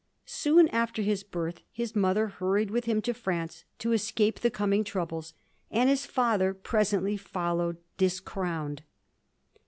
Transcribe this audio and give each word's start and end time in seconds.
Soon 0.25 0.67
after 0.69 1.03
his 1.03 1.21
birth 1.21 1.61
his 1.71 1.95
mother 1.95 2.25
hurried 2.25 2.71
with 2.71 2.85
him 2.85 3.03
to 3.03 3.13
France 3.13 3.65
to 3.77 3.91
escape 3.91 4.39
the 4.39 4.49
coming 4.49 4.83
troubles, 4.83 5.35
and 5.69 5.91
his 5.91 6.07
father 6.07 6.55
pre 6.55 6.79
sently 6.81 7.19
followed 7.19 7.77
discrowned. 7.99 8.81